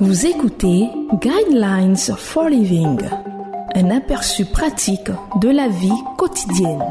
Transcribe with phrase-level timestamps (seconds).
[0.00, 3.00] Vous écoutez Guidelines for Living,
[3.74, 6.84] un aperçu pratique de la vie quotidienne.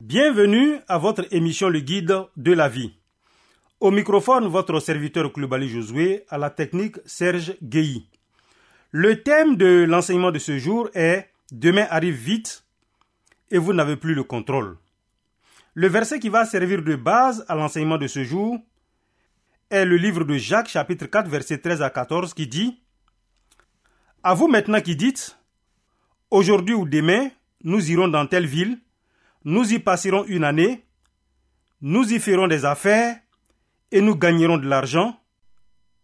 [0.00, 2.92] Bienvenue à votre émission Le Guide de la vie.
[3.80, 8.06] Au microphone, votre serviteur Kloubali Josué, à la technique Serge Guéhi.
[8.92, 12.62] Le thème de l'enseignement de ce jour est Demain arrive vite
[13.50, 14.76] et vous n'avez plus le contrôle.
[15.74, 18.58] Le verset qui va servir de base à l'enseignement de ce jour
[19.70, 22.82] est le livre de Jacques chapitre 4 verset 13 à 14 qui dit
[24.22, 25.38] À vous maintenant qui dites
[26.30, 27.30] Aujourd'hui ou demain,
[27.64, 28.80] nous irons dans telle ville,
[29.44, 30.84] nous y passerons une année,
[31.80, 33.18] nous y ferons des affaires
[33.90, 35.18] et nous gagnerons de l'argent.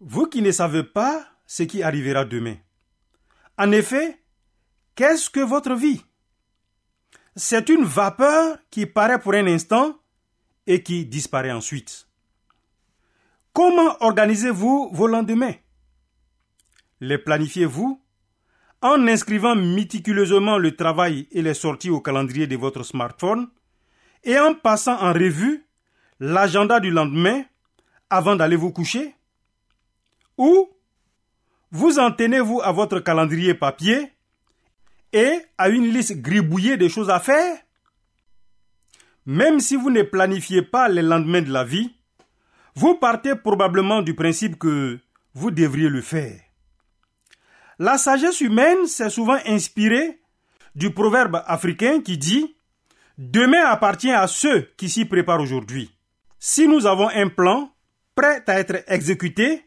[0.01, 2.57] Vous qui ne savez pas ce qui arrivera demain.
[3.59, 4.19] En effet,
[4.95, 6.03] qu'est-ce que votre vie?
[7.37, 9.99] C'est une vapeur qui paraît pour un instant
[10.67, 12.09] et qui disparaît ensuite.
[13.53, 15.55] Comment organisez-vous vos lendemains?
[17.01, 18.03] Les planifiez-vous
[18.83, 23.49] en inscrivant méticuleusement le travail et les sorties au calendrier de votre smartphone
[24.25, 25.67] et en passant en revue
[26.21, 27.45] l'agenda du lendemain
[28.11, 29.15] avant d'aller vous coucher?
[30.37, 30.69] Ou
[31.71, 34.13] vous en tenez-vous à votre calendrier papier
[35.13, 37.59] et à une liste gribouillée de choses à faire
[39.27, 41.95] Même si vous ne planifiez pas les lendemains de la vie,
[42.75, 44.99] vous partez probablement du principe que
[45.35, 46.41] vous devriez le faire.
[47.79, 50.21] La sagesse humaine s'est souvent inspirée
[50.75, 52.57] du proverbe africain qui dit
[53.19, 55.91] Demain appartient à ceux qui s'y préparent aujourd'hui.
[56.39, 57.73] Si nous avons un plan
[58.15, 59.65] prêt à être exécuté,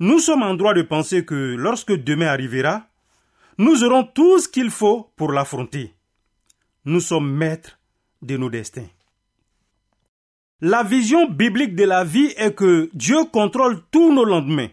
[0.00, 2.88] nous sommes en droit de penser que lorsque demain arrivera,
[3.58, 5.94] nous aurons tout ce qu'il faut pour l'affronter.
[6.84, 7.78] Nous sommes maîtres
[8.22, 8.88] de nos destins.
[10.60, 14.70] La vision biblique de la vie est que Dieu contrôle tous nos lendemains.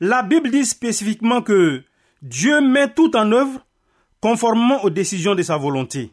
[0.00, 1.82] La Bible dit spécifiquement que
[2.22, 3.64] Dieu met tout en œuvre
[4.20, 6.10] conformément aux décisions de sa volonté.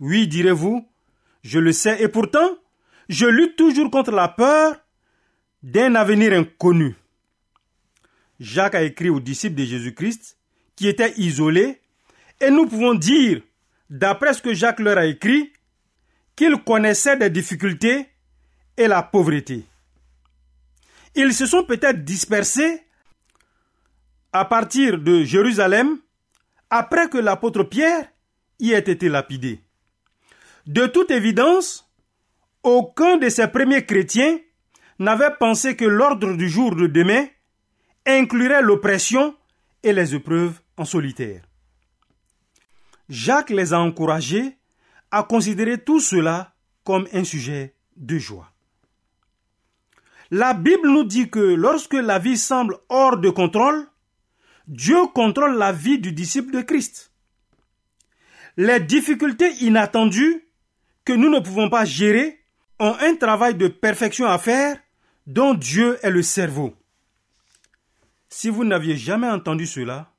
[0.00, 0.86] Oui, direz-vous,
[1.42, 2.56] je le sais, et pourtant,
[3.08, 4.76] je lutte toujours contre la peur
[5.62, 6.96] d'un avenir inconnu.
[8.38, 10.38] Jacques a écrit aux disciples de Jésus-Christ
[10.80, 11.78] qui étaient isolés,
[12.40, 13.42] et nous pouvons dire,
[13.90, 15.52] d'après ce que Jacques leur a écrit,
[16.34, 18.08] qu'ils connaissaient des difficultés
[18.78, 19.66] et la pauvreté.
[21.14, 22.82] Ils se sont peut-être dispersés
[24.32, 25.98] à partir de Jérusalem
[26.70, 28.08] après que l'apôtre Pierre
[28.58, 29.60] y ait été lapidé.
[30.66, 31.92] De toute évidence,
[32.62, 34.38] aucun de ces premiers chrétiens
[34.98, 37.26] n'avait pensé que l'ordre du jour de demain
[38.06, 39.36] inclurait l'oppression
[39.82, 41.42] et les épreuves solitaire.
[43.08, 44.56] Jacques les a encouragés
[45.10, 46.54] à considérer tout cela
[46.84, 48.52] comme un sujet de joie.
[50.30, 53.88] La Bible nous dit que lorsque la vie semble hors de contrôle,
[54.68, 57.12] Dieu contrôle la vie du disciple de Christ.
[58.56, 60.44] Les difficultés inattendues
[61.04, 62.40] que nous ne pouvons pas gérer
[62.78, 64.78] ont un travail de perfection à faire
[65.26, 66.74] dont Dieu est le cerveau.
[68.28, 70.09] Si vous n'aviez jamais entendu cela,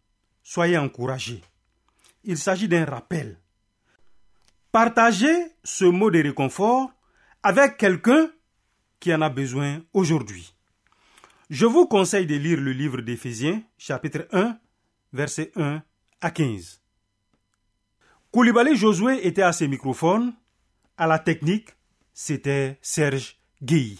[0.43, 1.41] soyez encouragés.
[2.23, 3.37] Il s'agit d'un rappel.
[4.71, 6.91] Partagez ce mot de réconfort
[7.43, 8.29] avec quelqu'un
[8.99, 10.53] qui en a besoin aujourd'hui.
[11.49, 14.57] Je vous conseille de lire le livre d'Éphésiens, chapitre 1,
[15.11, 15.81] versets 1
[16.21, 16.81] à 15.
[18.31, 20.33] Koulibaly Josué était à ses microphones.
[20.97, 21.69] À la technique,
[22.13, 23.99] c'était Serge Guy.